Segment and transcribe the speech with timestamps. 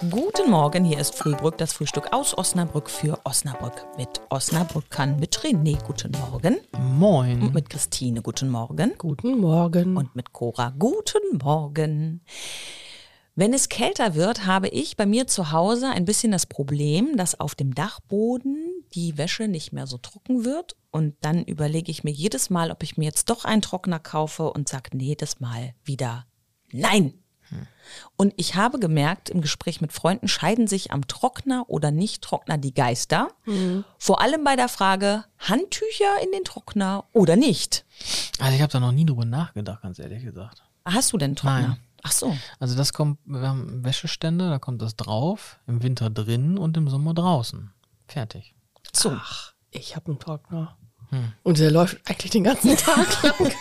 [0.00, 3.86] Guten Morgen, hier ist Frühbrück, das Frühstück aus Osnabrück für Osnabrück.
[3.96, 6.58] Mit Osnabrückern, mit René, guten Morgen.
[6.78, 7.40] Moin.
[7.40, 8.92] Und mit Christine, guten Morgen.
[8.98, 9.96] Guten Morgen.
[9.96, 12.20] Und mit Cora, guten Morgen.
[13.34, 17.40] Wenn es kälter wird, habe ich bei mir zu Hause ein bisschen das Problem, dass
[17.40, 20.76] auf dem Dachboden die Wäsche nicht mehr so trocken wird.
[20.90, 24.52] Und dann überlege ich mir jedes Mal, ob ich mir jetzt doch einen Trockner kaufe
[24.52, 26.26] und sage jedes Mal wieder
[26.72, 27.14] Nein.
[28.16, 32.74] Und ich habe gemerkt, im Gespräch mit Freunden scheiden sich am Trockner oder Nicht-Trockner die
[32.74, 33.28] Geister.
[33.98, 37.84] Vor allem bei der Frage, Handtücher in den Trockner oder nicht.
[38.38, 40.62] Also ich habe da noch nie drüber nachgedacht, ganz ehrlich gesagt.
[40.84, 41.60] Hast du denn einen Trockner?
[41.68, 41.80] Nein.
[42.02, 42.36] Ach so.
[42.60, 46.88] Also das kommt, wir haben Wäschestände, da kommt das drauf, im Winter drin und im
[46.88, 47.72] Sommer draußen.
[48.06, 48.54] Fertig.
[48.92, 49.10] So.
[49.10, 50.76] Ach, ich habe einen Trockner.
[51.42, 53.52] Und der läuft eigentlich den ganzen Tag lang.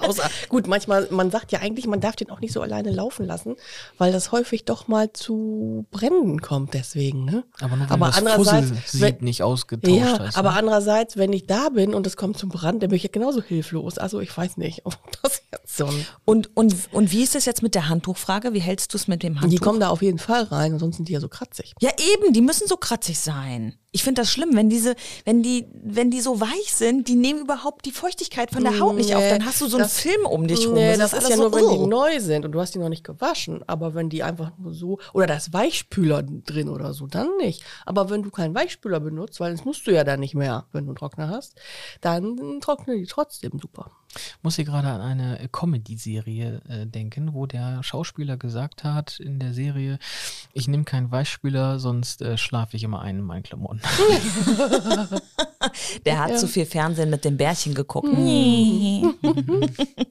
[0.00, 3.26] Außer, gut, manchmal, man sagt ja eigentlich, man darf den auch nicht so alleine laufen
[3.26, 3.56] lassen,
[3.96, 7.44] weil das häufig doch mal zu Bränden kommt deswegen, ne?
[7.60, 10.36] Aber nur aber das andererseits, wenn- nicht ausgetauscht ja, ist.
[10.36, 10.56] aber ne?
[10.56, 13.42] andererseits, wenn ich da bin und es kommt zum Brand, dann bin ich ja genauso
[13.42, 13.98] hilflos.
[13.98, 15.88] Also ich weiß nicht, ob das jetzt so
[16.24, 18.52] Und, und, und wie ist es jetzt mit der Handtuchfrage?
[18.52, 19.50] Wie hältst du es mit dem Handtuch?
[19.50, 21.74] Die kommen da auf jeden Fall rein, ansonsten sind die ja so kratzig.
[21.80, 23.74] ja, eben, die müssen so kratzig sein.
[23.90, 27.40] Ich finde das schlimm, wenn diese, wenn die, wenn die so weich sind, die nehmen
[27.40, 29.22] überhaupt die Feuchtigkeit von der Haut nicht auf.
[29.22, 30.74] Nee, Dann hast du so einen das- Film um dich rum.
[30.74, 31.86] Nee, das, alles ist ja so, nur, wenn die oh.
[31.86, 33.64] neu sind und du hast die noch nicht gewaschen.
[33.66, 37.64] Aber wenn die einfach nur so, oder da ist Weichspüler drin oder so, dann nicht.
[37.86, 40.84] Aber wenn du keinen Weichspüler benutzt, weil das musst du ja dann nicht mehr, wenn
[40.84, 41.54] du einen Trockner hast,
[42.02, 43.90] dann trocknen die trotzdem super.
[44.42, 49.52] Muss hier gerade an eine Comedy-Serie äh, denken, wo der Schauspieler gesagt hat in der
[49.54, 49.98] Serie,
[50.52, 53.80] ich nehme keinen Weichspüler, sonst äh, schlafe ich immer ein in meinen Klamotten.
[56.04, 58.08] Der hat zu viel Fernsehen mit dem Bärchen geguckt.
[58.18, 59.62] Mhm.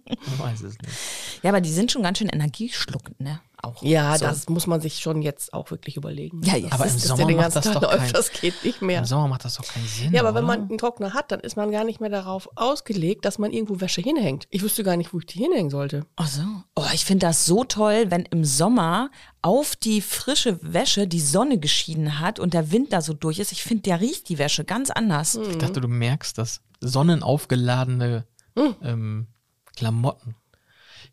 [0.10, 0.94] Ich weiß es nicht.
[1.44, 3.40] Ja, aber die sind schon ganz schön energieschluckend, ne?
[3.64, 3.82] Auch.
[3.82, 4.26] Ja, so.
[4.26, 6.42] das muss man sich schon jetzt auch wirklich überlegen.
[6.44, 6.68] Ja, ja.
[6.72, 8.64] Aber im ist Sommer ja den macht ganzen das Tag doch läuft, kein- das geht
[8.64, 9.00] nicht mehr.
[9.00, 10.14] Im Sommer macht das doch keinen Sinn.
[10.14, 10.58] Ja, aber wenn oder?
[10.58, 13.82] man einen Trockner hat, dann ist man gar nicht mehr darauf ausgelegt, dass man irgendwo
[13.82, 14.48] Wäsche hinhängt.
[14.52, 16.06] Ich wüsste gar nicht, wo ich die hinhängen sollte.
[16.18, 16.42] Ach so.
[16.76, 19.10] Oh, ich finde das so toll, wenn im Sommer
[19.42, 23.52] auf die frische Wäsche die Sonne geschienen hat und der Wind da so durch ist.
[23.52, 25.36] Ich finde, der riecht die Wäsche ganz anders.
[25.36, 26.62] Ich dachte, du merkst das.
[26.82, 28.26] Sonnenaufgeladene
[28.84, 29.28] ähm,
[29.76, 30.36] Klamotten.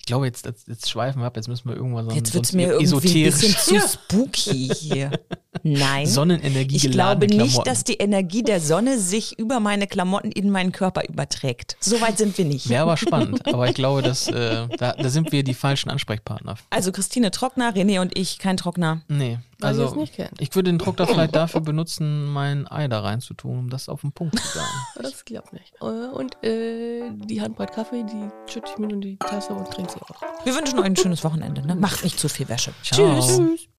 [0.04, 2.34] Ich glaube, jetzt, jetzt, jetzt schweifen wir ab, jetzt müssen wir irgendwann so ein- Jetzt
[2.34, 5.10] wird's sonst mir irgendwie ein bisschen zu spooky hier.
[5.62, 6.06] Nein.
[6.06, 7.64] Sonnenenergie Ich glaube nicht, Klamotten.
[7.64, 11.76] dass die Energie der Sonne sich über meine Klamotten in meinen Körper überträgt.
[11.80, 12.68] So weit sind wir nicht.
[12.68, 13.46] Wäre aber spannend.
[13.54, 16.56] Aber ich glaube, dass, äh, da, da sind wir die falschen Ansprechpartner.
[16.70, 19.02] Also Christine Trockner, René und ich kein Trockner.
[19.08, 19.38] Nee.
[19.62, 20.32] Also, es nicht kennt.
[20.40, 24.12] ich würde den Trockner vielleicht dafür benutzen, mein Ei da reinzutun, um das auf den
[24.12, 24.68] Punkt zu sagen.
[25.02, 25.72] Das klappt nicht.
[25.80, 29.92] Äh, Und äh, die Handbreit Kaffee, die schütte ich mir in die Tasse und trinke
[29.92, 30.44] sie auch.
[30.44, 31.66] Wir wünschen euch ein schönes Wochenende.
[31.66, 31.76] Ne?
[31.76, 32.72] Macht nicht zu viel Wäsche.
[32.82, 33.20] Ciao.
[33.20, 33.36] Tschüss.
[33.38, 33.73] Tschüss.